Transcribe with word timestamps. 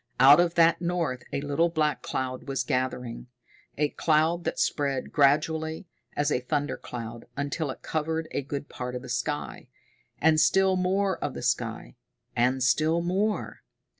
Out 0.19 0.39
of 0.39 0.55
that 0.55 0.81
north 0.81 1.21
a 1.31 1.41
little 1.41 1.69
black 1.69 2.01
cloud 2.01 2.47
was 2.47 2.63
gathering. 2.63 3.27
A 3.77 3.89
cloud 3.89 4.45
that 4.45 4.57
spread 4.57 5.11
gradually, 5.11 5.85
as 6.15 6.31
a 6.31 6.39
thunder 6.39 6.75
cloud, 6.75 7.25
until 7.37 7.69
it 7.69 7.83
covered 7.83 8.27
a 8.31 8.41
good 8.41 8.67
part 8.67 8.95
of 8.95 9.03
the 9.03 9.09
sky. 9.09 9.67
And 10.19 10.39
still 10.39 10.75
more 10.75 11.19
of 11.23 11.35
the 11.35 11.43
sky, 11.43 11.97
and 12.35 12.63
still 12.63 13.01
more. 13.03 13.61